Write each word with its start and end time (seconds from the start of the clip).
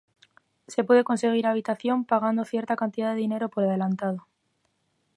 Se 0.67 0.83
puede 0.83 1.03
conseguir 1.03 1.45
habitación 1.45 2.05
pagando 2.05 2.43
cierta 2.43 2.75
cantidad 2.75 3.11
de 3.13 3.17
dinero 3.17 3.49
por 3.49 3.65
adelantado. 3.65 4.25